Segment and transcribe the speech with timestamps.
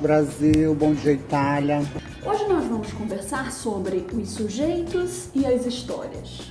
[0.00, 0.74] Brasil.
[0.74, 1.80] Bom dia, Itália.
[2.24, 6.50] Hoje nós vamos conversar sobre os sujeitos e as histórias,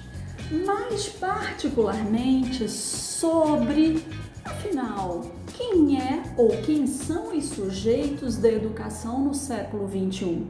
[0.66, 4.06] mais particularmente sobre,
[4.46, 5.26] afinal,
[5.58, 10.46] quem é ou quem são os sujeitos da educação no século XXI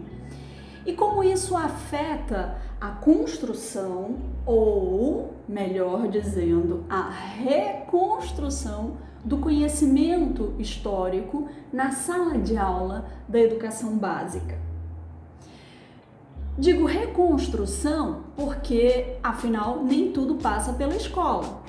[0.86, 11.92] e como isso afeta a construção ou, melhor dizendo, a reconstrução do conhecimento histórico na
[11.92, 14.58] sala de aula da educação básica.
[16.58, 21.64] Digo reconstrução porque, afinal, nem tudo passa pela escola.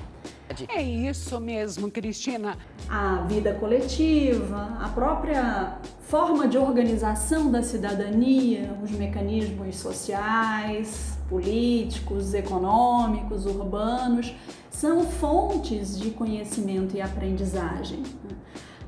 [0.67, 2.57] É isso mesmo, Cristina.
[2.89, 13.45] A vida coletiva, a própria forma de organização da cidadania, os mecanismos sociais, políticos, econômicos,
[13.45, 14.35] urbanos,
[14.69, 18.03] são fontes de conhecimento e aprendizagem.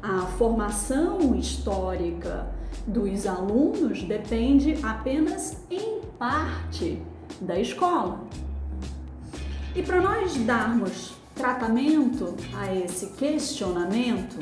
[0.02, 2.46] A formação histórica
[2.86, 7.02] dos alunos depende apenas em parte
[7.40, 8.20] da escola.
[9.74, 14.38] E para nós darmos tratamento a esse questionamento,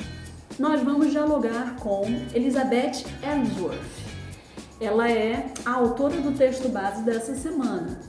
[0.58, 4.01] nós vamos dialogar com Elizabeth Ellsworth.
[4.82, 8.00] Ela é a autora do texto base dessa semana.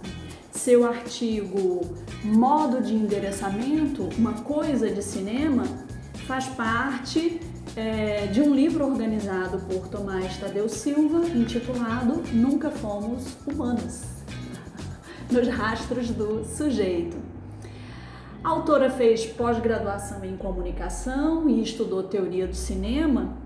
[0.50, 1.82] Seu artigo
[2.24, 5.64] Modo de Endereçamento, uma coisa de cinema,
[6.26, 7.38] faz parte
[7.76, 14.04] é, de um livro organizado por Tomás Tadeu Silva, intitulado Nunca Fomos Humanos,
[15.30, 17.18] nos rastros do sujeito.
[18.42, 23.36] A autora fez pós-graduação em comunicação e estudou teoria do cinema,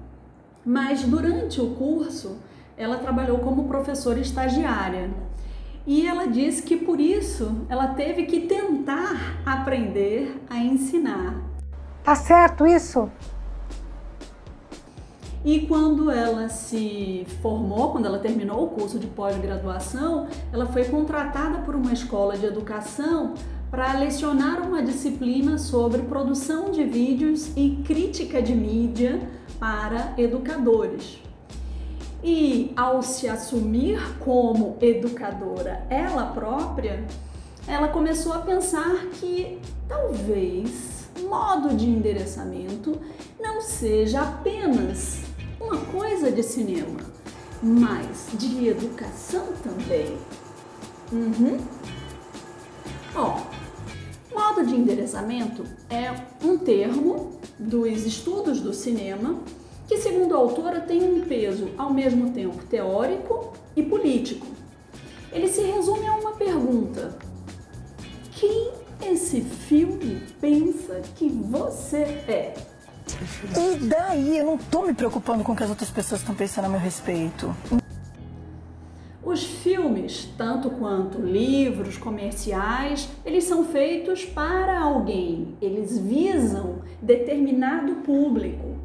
[0.64, 2.36] mas durante o curso
[2.76, 5.10] ela trabalhou como professora estagiária.
[5.86, 11.40] E ela disse que por isso ela teve que tentar aprender a ensinar.
[12.02, 13.10] Tá certo isso?
[15.44, 21.58] E quando ela se formou, quando ela terminou o curso de pós-graduação, ela foi contratada
[21.58, 23.34] por uma escola de educação
[23.70, 29.20] para lecionar uma disciplina sobre produção de vídeos e crítica de mídia
[29.60, 31.25] para educadores.
[32.28, 37.06] E ao se assumir como educadora ela própria,
[37.68, 43.00] ela começou a pensar que talvez modo de endereçamento
[43.38, 45.22] não seja apenas
[45.60, 46.98] uma coisa de cinema,
[47.62, 50.18] mas de educação também.
[51.12, 51.58] Uhum.
[53.14, 53.40] Ó,
[54.34, 56.12] modo de endereçamento é
[56.44, 59.38] um termo dos estudos do cinema
[59.86, 64.46] que, segundo a autora, tem um peso ao mesmo tempo teórico e político.
[65.32, 67.16] Ele se resume a uma pergunta:
[68.32, 68.70] quem
[69.02, 72.54] esse filme pensa que você é?
[73.56, 74.38] E daí?
[74.38, 76.80] Eu não tô me preocupando com o que as outras pessoas estão pensando a meu
[76.80, 77.54] respeito.
[79.22, 88.75] Os filmes, tanto quanto livros, comerciais, eles são feitos para alguém, eles visam determinado público.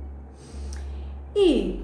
[1.36, 1.84] E,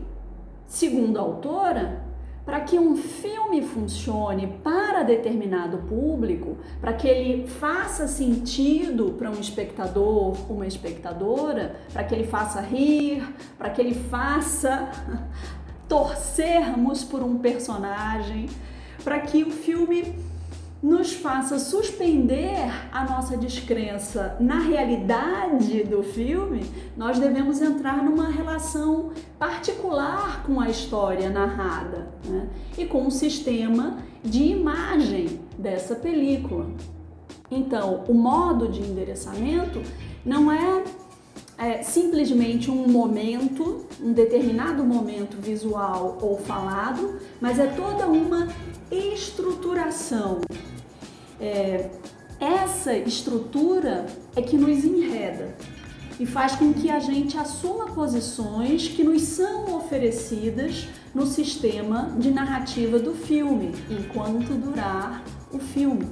[0.66, 2.08] segundo a autora,
[2.48, 9.38] para que um filme funcione para determinado público, para que ele faça sentido para um
[9.40, 13.22] espectador, uma espectadora, para que ele faça rir,
[13.58, 14.90] para que ele faça
[15.90, 18.46] torcermos por um personagem,
[19.04, 20.16] para que o filme
[20.82, 26.66] nos faça suspender a nossa descrença na realidade do filme,
[26.96, 32.48] nós devemos entrar numa relação particular com a história narrada né?
[32.78, 36.68] e com o sistema de imagem dessa película.
[37.50, 39.82] Então, o modo de endereçamento
[40.26, 40.84] não é
[41.58, 48.48] é simplesmente um momento, um determinado momento visual ou falado, mas é toda uma
[48.92, 50.42] estruturação.
[51.40, 51.90] É,
[52.40, 54.06] essa estrutura
[54.36, 55.56] é que nos enreda
[56.20, 62.32] e faz com que a gente assuma posições que nos são oferecidas no sistema de
[62.32, 66.08] narrativa do filme, enquanto durar o filme.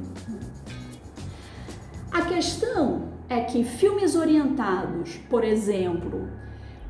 [2.12, 6.30] A questão é que filmes orientados, por exemplo,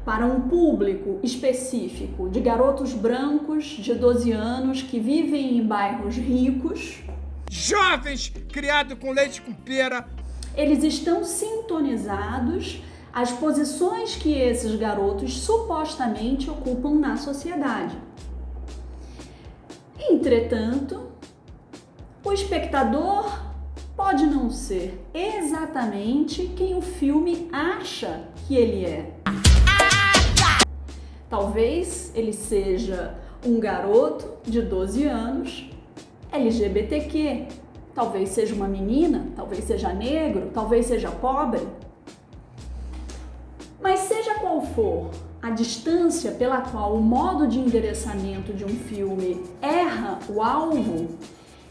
[0.06, 7.04] para um público específico de garotos brancos de 12 anos que vivem em bairros ricos,
[7.50, 10.08] jovens criados com leite com pera,
[10.56, 12.82] eles estão sintonizados
[13.12, 17.98] às posições que esses garotos supostamente ocupam na sociedade.
[20.00, 21.12] Entretanto,
[22.24, 23.46] o espectador
[23.96, 29.14] pode não ser exatamente quem o filme acha que ele é.
[31.30, 33.16] Talvez ele seja
[33.46, 35.70] um garoto de 12 anos
[36.36, 37.48] LGBTQ.
[37.94, 41.62] Talvez seja uma menina, talvez seja negro, talvez seja pobre.
[43.82, 45.12] Mas seja qual for
[45.42, 51.10] a distância pela qual o modo de endereçamento de um filme erra o alvo,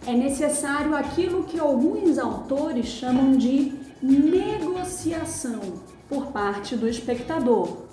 [0.06, 5.60] é necessário aquilo que alguns autores chamam de negociação
[6.08, 7.84] por parte do espectador.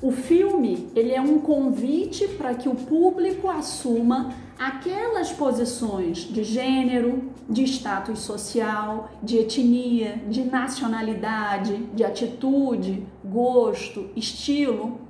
[0.00, 7.32] O filme ele é um convite para que o público assuma aquelas posições de gênero,
[7.48, 15.00] de status social, de etnia, de nacionalidade, de atitude, gosto, estilo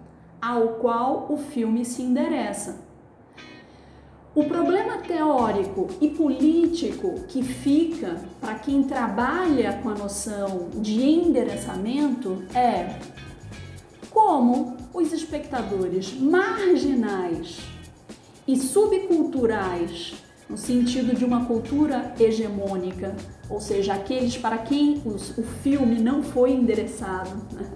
[0.41, 2.89] ao qual o filme se endereça.
[4.37, 12.45] O problema teórico e político que fica para quem trabalha com a noção de endereçamento
[12.55, 13.01] é
[14.11, 17.80] como os espectadores marginais
[18.51, 20.13] e subculturais,
[20.49, 23.15] no sentido de uma cultura hegemônica,
[23.49, 27.31] ou seja, aqueles para quem os, o filme não foi endereçado.
[27.53, 27.71] Né?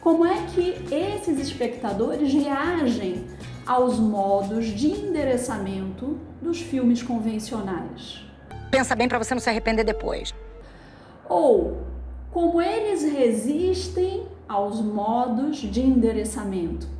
[0.00, 3.26] Como é que esses espectadores reagem
[3.66, 8.24] aos modos de endereçamento dos filmes convencionais?
[8.70, 10.34] Pensa bem para você não se arrepender depois.
[11.28, 11.82] Ou
[12.30, 16.97] como eles resistem aos modos de endereçamento.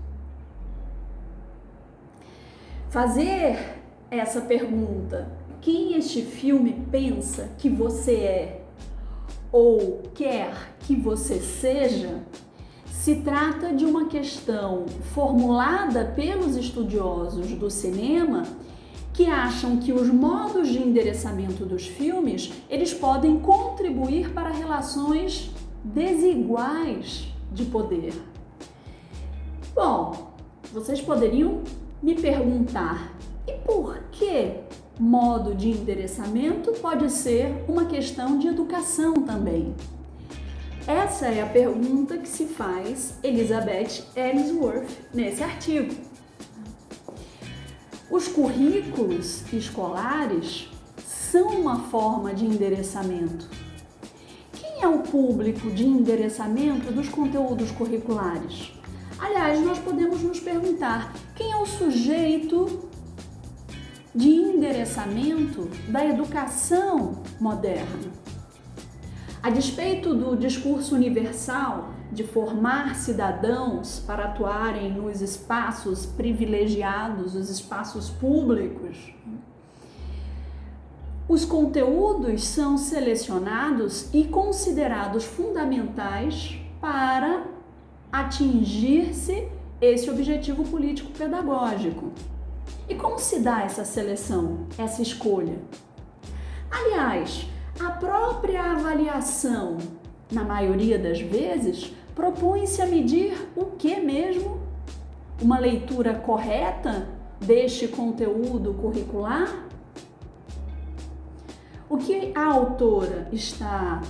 [2.91, 5.31] Fazer essa pergunta,
[5.61, 8.63] quem este filme pensa que você é?
[9.53, 12.23] Ou quer que você seja,
[12.91, 18.45] se trata de uma questão formulada pelos estudiosos do cinema
[19.13, 25.51] que acham que os modos de endereçamento dos filmes, eles podem contribuir para relações
[25.85, 28.15] desiguais de poder.
[29.75, 30.33] Bom,
[30.73, 31.63] vocês poderiam
[32.03, 33.13] me perguntar:
[33.47, 34.55] e por que
[34.99, 39.75] modo de endereçamento pode ser uma questão de educação também?
[40.87, 45.95] Essa é a pergunta que se faz Elizabeth Ellsworth nesse artigo.
[48.11, 50.71] Os currículos escolares
[51.05, 53.51] são uma forma de endereçamento.
[54.53, 58.78] Quem é o público de endereçamento dos conteúdos curriculares?
[59.19, 62.89] Aliás, nós podemos nos perguntar quem é o sujeito
[64.15, 68.13] de endereçamento da educação moderna.
[69.43, 78.09] A despeito do discurso universal de formar cidadãos para atuarem nos espaços privilegiados, os espaços
[78.09, 79.13] públicos,
[81.29, 87.58] os conteúdos são selecionados e considerados fundamentais para
[88.11, 89.49] atingir-se
[89.81, 92.13] esse objetivo político pedagógico.
[92.89, 95.59] E como se dá essa seleção, essa escolha?
[96.71, 97.47] Aliás,
[97.79, 99.79] a própria avaliação,
[100.33, 104.61] na maioria das vezes, propõe-se a medir o que mesmo?
[105.41, 107.09] Uma leitura correta
[107.41, 109.67] deste conteúdo curricular?
[111.89, 114.03] O que a autora está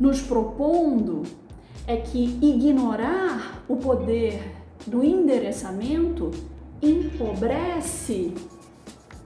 [0.00, 1.22] nos propondo
[1.86, 4.42] é que ignorar o poder
[4.86, 6.30] do endereçamento
[6.82, 8.34] empobrece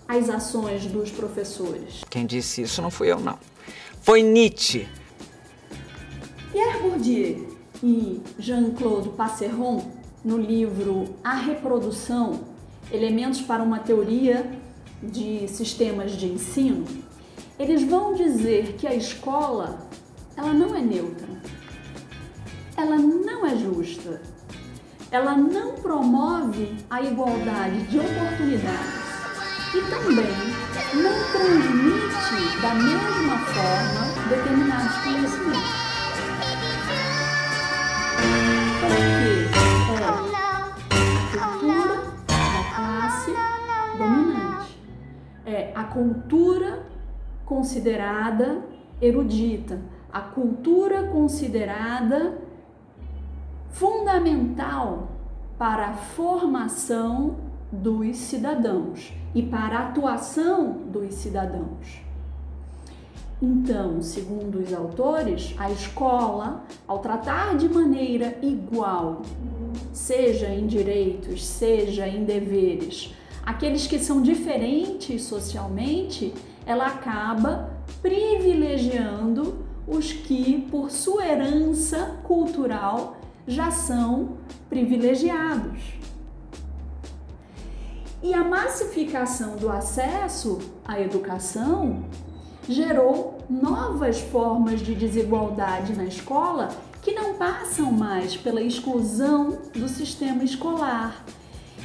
[0.06, 2.02] as ações dos professores.
[2.10, 3.38] Quem disse isso não fui eu, não.
[4.02, 4.88] Foi Nietzsche.
[6.52, 9.90] Pierre Bourdieu e Jean-Claude Passeron,
[10.24, 12.40] no livro A Reprodução,
[12.92, 14.50] Elementos para uma Teoria
[15.02, 16.84] de Sistemas de Ensino,
[17.58, 19.88] eles vão dizer que a escola
[20.36, 21.28] ela não é neutra,
[22.80, 24.22] ela não é justa,
[25.10, 29.10] ela não promove a igualdade de oportunidades
[29.74, 30.24] e também
[30.94, 35.80] não transmite da mesma forma determinados conhecimentos.
[38.80, 39.40] Porque
[39.92, 41.96] é a cultura
[42.26, 43.34] da classe
[43.98, 44.78] dominante.
[45.44, 46.86] É a cultura
[47.44, 48.64] considerada
[49.02, 52.39] erudita, a cultura considerada
[53.70, 55.08] fundamental
[55.58, 57.36] para a formação
[57.70, 62.02] dos cidadãos e para a atuação dos cidadãos.
[63.42, 69.22] Então, segundo os autores, a escola, ao tratar de maneira igual,
[69.92, 76.34] seja em direitos, seja em deveres, aqueles que são diferentes socialmente,
[76.66, 77.70] ela acaba
[78.02, 83.16] privilegiando os que, por sua herança cultural,
[83.50, 84.36] já são
[84.68, 85.82] privilegiados.
[88.22, 92.04] E a massificação do acesso à educação
[92.68, 96.68] gerou novas formas de desigualdade na escola
[97.02, 101.24] que não passam mais pela exclusão do sistema escolar.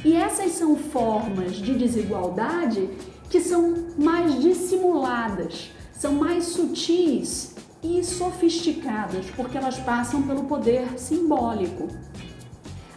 [0.04, 2.88] E essas são formas de desigualdade
[3.28, 7.55] que são mais dissimuladas, são mais sutis
[7.86, 11.86] e sofisticadas, porque elas passam pelo poder simbólico.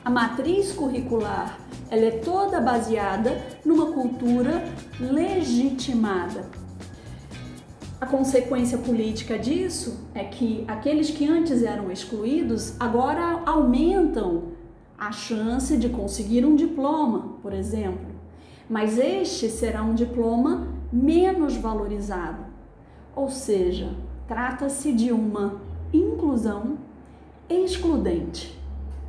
[0.04, 1.60] A matriz curricular
[1.92, 4.64] ela é toda baseada numa cultura
[5.00, 6.46] legitimada.
[8.00, 14.54] A consequência política disso é que aqueles que antes eram excluídos agora aumentam
[14.98, 18.08] a chance de conseguir um diploma, por exemplo.
[18.70, 22.46] Mas este será um diploma menos valorizado.
[23.16, 23.96] Ou seja,
[24.30, 25.60] trata-se de uma
[25.92, 26.78] inclusão
[27.50, 28.56] excludente.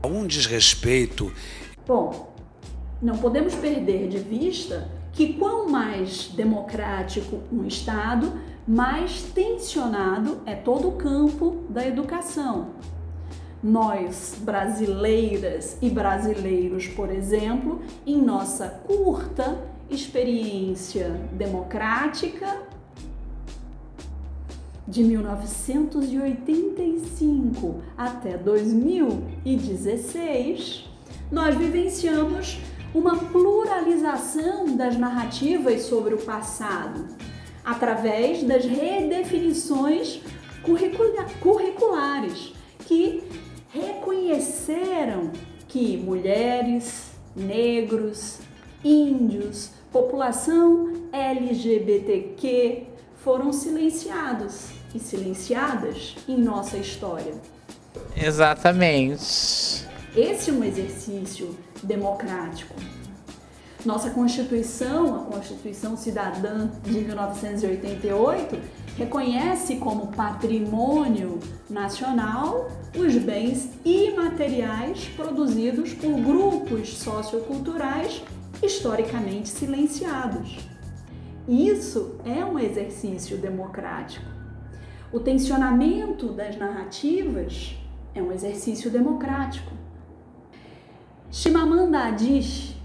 [0.03, 1.31] Um desrespeito.
[1.87, 2.33] Bom,
[3.03, 8.33] não podemos perder de vista que quanto mais democrático um Estado,
[8.67, 12.71] mais tensionado é todo o campo da educação.
[13.63, 22.80] Nós, brasileiras e brasileiros, por exemplo, em nossa curta experiência democrática
[24.91, 30.91] de 1985 até 2016,
[31.31, 32.59] nós vivenciamos
[32.93, 37.07] uma pluralização das narrativas sobre o passado,
[37.65, 40.21] através das redefinições
[41.41, 42.53] curriculares
[42.85, 43.23] que
[43.69, 45.31] reconheceram
[45.69, 48.41] que mulheres, negros,
[48.83, 52.87] índios, população LGBTQ
[53.23, 57.35] foram silenciados e silenciadas em nossa história.
[58.17, 59.89] Exatamente.
[60.17, 62.75] Esse é um exercício democrático.
[63.85, 68.59] Nossa Constituição, a Constituição Cidadã de 1988,
[68.97, 78.23] reconhece como patrimônio nacional os bens imateriais produzidos por grupos socioculturais
[78.63, 80.59] historicamente silenciados.
[81.49, 84.40] Isso é um exercício democrático.
[85.13, 87.77] O tensionamento das narrativas
[88.15, 89.73] é um exercício democrático.
[91.33, 92.77] Chimamanda Adichie,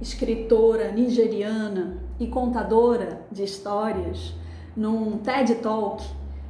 [0.00, 4.32] escritora nigeriana e contadora de histórias,
[4.76, 6.04] num TED Talk,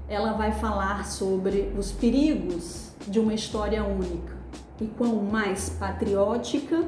[0.07, 4.37] ela vai falar sobre os perigos de uma história única
[4.79, 6.85] e quão mais patriótica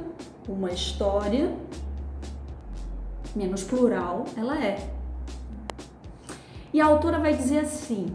[0.46, 1.50] uma história,
[3.34, 4.97] menos plural ela é.
[6.72, 8.06] E a autora vai dizer assim: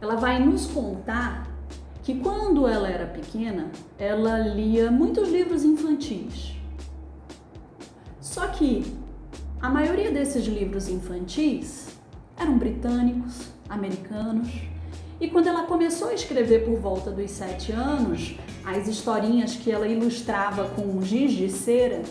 [0.00, 1.46] ela vai nos contar
[2.02, 6.56] que quando ela era pequena, ela lia muitos livros infantis.
[8.20, 8.84] Só que
[9.60, 11.96] a maioria desses livros infantis
[12.36, 14.48] eram britânicos, americanos,
[15.20, 19.86] e quando ela começou a escrever por volta dos sete anos, as historinhas que ela
[19.86, 22.02] ilustrava com giz de cera,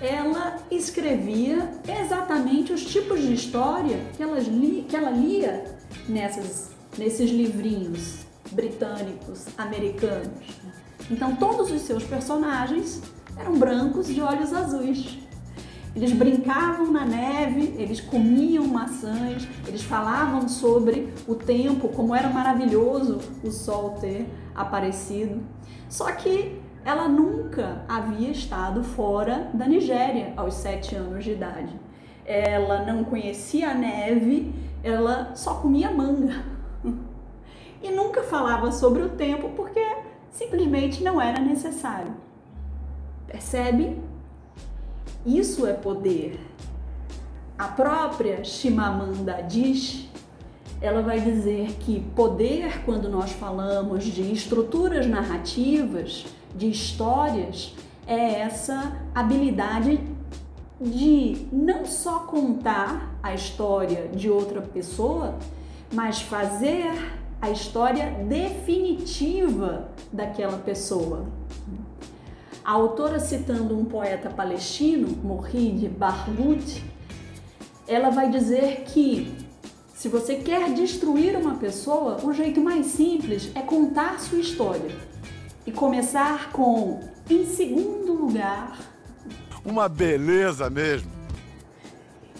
[0.00, 5.64] ela escrevia exatamente os tipos de história que, ela li, que ela lia
[6.08, 10.58] nessas, nesses livrinhos britânicos, americanos.
[11.10, 13.02] Então todos os seus personagens
[13.36, 15.18] eram brancos de olhos azuis.
[15.96, 23.18] Eles brincavam na neve, eles comiam maçãs, eles falavam sobre o tempo, como era maravilhoso
[23.42, 25.40] o sol ter aparecido.
[25.88, 31.78] Só que ela nunca havia estado fora da Nigéria aos sete anos de idade.
[32.24, 36.42] Ela não conhecia a neve, ela só comia manga.
[37.82, 39.84] e nunca falava sobre o tempo porque
[40.30, 42.14] simplesmente não era necessário.
[43.26, 43.98] Percebe?
[45.26, 46.40] Isso é poder.
[47.58, 50.08] A própria Shimamanda Adichie,
[50.80, 57.72] ela vai dizer que poder, quando nós falamos de estruturas narrativas, de histórias,
[58.04, 60.00] é essa habilidade
[60.80, 65.38] de não só contar a história de outra pessoa,
[65.92, 66.90] mas fazer
[67.40, 71.26] a história definitiva daquela pessoa.
[72.64, 76.84] A autora, citando um poeta palestino, Mohid Barghouti,
[77.86, 79.32] ela vai dizer que
[79.94, 85.07] se você quer destruir uma pessoa, o jeito mais simples é contar sua história
[85.68, 86.98] e começar com,
[87.28, 88.78] em segundo lugar,
[89.62, 91.10] uma beleza mesmo.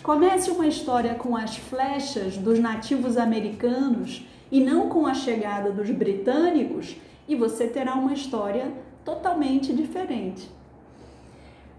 [0.02, 5.90] Comece uma história com as flechas dos nativos americanos e não com a chegada dos
[5.90, 6.96] britânicos,
[7.28, 8.72] e você terá uma história
[9.04, 10.50] totalmente diferente.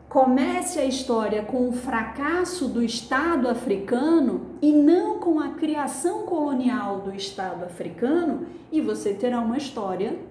[0.07, 6.99] Comece a história com o fracasso do Estado africano e não com a criação colonial
[6.99, 10.28] do Estado africano, e você terá uma história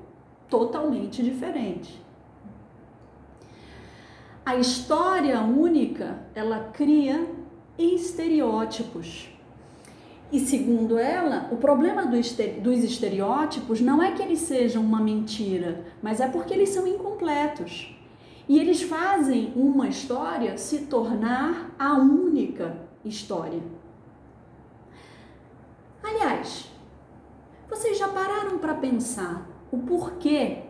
[0.48, 2.00] totalmente diferente.
[4.44, 7.28] A história única, ela cria
[7.78, 9.28] estereótipos.
[10.32, 16.20] E segundo ela, o problema dos estereótipos não é que eles sejam uma mentira, mas
[16.20, 17.94] é porque eles são incompletos.
[18.48, 22.74] E eles fazem uma história se tornar a única
[23.04, 23.62] história.
[26.02, 26.70] Aliás,
[27.68, 30.62] vocês já pararam para pensar o porquê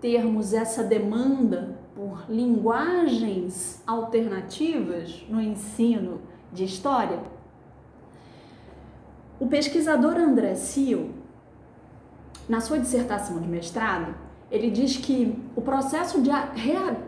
[0.00, 6.20] termos essa demanda por linguagens alternativas no ensino
[6.52, 7.20] de história?
[9.38, 11.12] O pesquisador André Sil,
[12.48, 14.14] na sua dissertação de mestrado,
[14.50, 16.30] ele diz que o processo de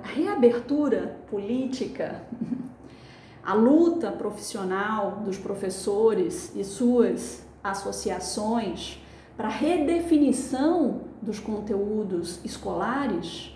[0.02, 2.22] reabertura política,
[3.42, 9.02] a luta profissional dos professores e suas associações
[9.36, 13.54] para redefinição dos conteúdos escolares,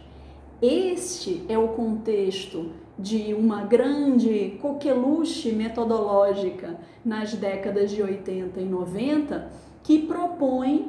[0.61, 9.51] este é o contexto de uma grande coqueluche metodológica nas décadas de 80 e 90
[9.83, 10.89] que propõe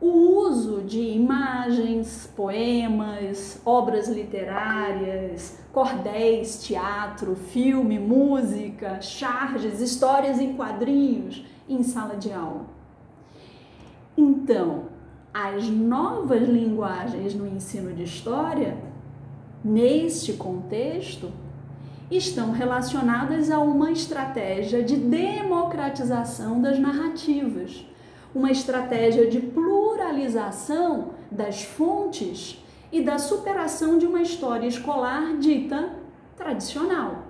[0.00, 0.06] o
[0.46, 11.82] uso de imagens, poemas, obras literárias, cordéis, teatro, filme, música, charges, histórias em quadrinhos em
[11.82, 12.66] sala de aula.
[14.16, 14.84] Então,
[15.40, 18.76] as novas linguagens no ensino de história,
[19.62, 21.30] neste contexto,
[22.10, 27.86] estão relacionadas a uma estratégia de democratização das narrativas,
[28.34, 35.92] uma estratégia de pluralização das fontes e da superação de uma história escolar dita
[36.36, 37.26] tradicional.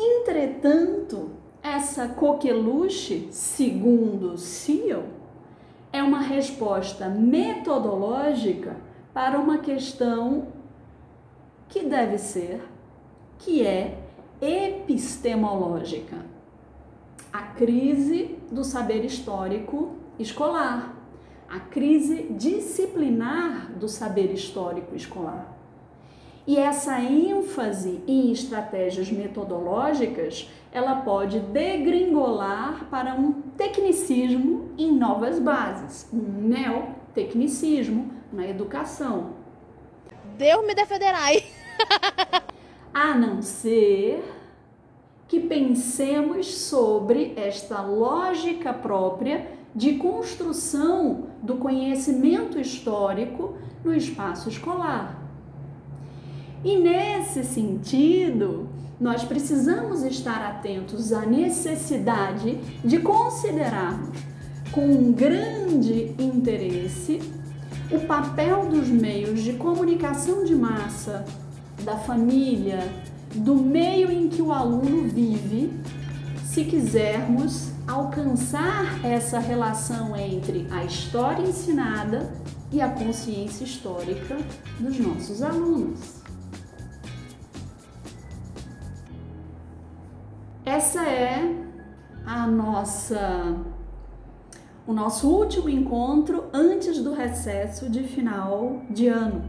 [0.00, 1.32] Entretanto,
[1.62, 5.20] essa coqueluche, segundo Seal,
[5.92, 8.76] é uma resposta metodológica
[9.12, 10.48] para uma questão
[11.68, 12.62] que deve ser
[13.38, 13.98] que é
[14.40, 16.16] epistemológica.
[17.32, 20.94] A crise do saber histórico escolar,
[21.48, 25.51] a crise disciplinar do saber histórico escolar.
[26.46, 36.08] E essa ênfase em estratégias metodológicas, ela pode degringolar para um tecnicismo em novas bases,
[36.12, 39.34] um neotecnicismo na educação.
[40.36, 41.44] Deus me defenderai.
[42.92, 44.22] a não ser
[45.26, 55.21] que pensemos sobre esta lógica própria de construção do conhecimento histórico no espaço escolar.
[56.64, 58.68] E nesse sentido,
[59.00, 64.16] nós precisamos estar atentos à necessidade de considerarmos
[64.70, 67.20] com um grande interesse
[67.90, 71.24] o papel dos meios de comunicação de massa
[71.84, 72.90] da família,
[73.34, 75.72] do meio em que o aluno vive,
[76.44, 82.32] se quisermos alcançar essa relação entre a história ensinada
[82.70, 84.38] e a consciência histórica
[84.78, 86.21] dos nossos alunos.
[90.74, 91.54] Essa é
[92.24, 93.60] a nossa
[94.86, 99.44] o nosso último encontro antes do recesso de final de ano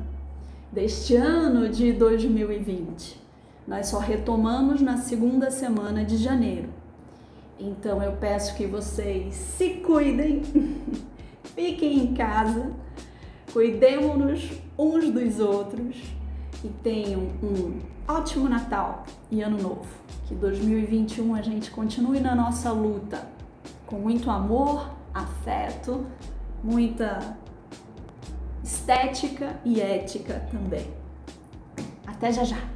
[0.69, 3.21] deste ano de 2020.
[3.65, 6.67] Nós só retomamos na segunda semana de janeiro.
[7.57, 10.41] Então eu peço que vocês se cuidem,
[11.55, 12.69] fiquem em casa,
[13.53, 16.03] cuidemos-nos uns dos outros
[16.61, 19.87] e tenham um ótimo Natal e Ano Novo.
[20.27, 23.27] Que 2021 a gente continue na nossa luta
[23.85, 26.05] com muito amor, afeto,
[26.63, 27.37] muita
[28.63, 30.87] estética e ética também.
[32.07, 32.72] Até já já!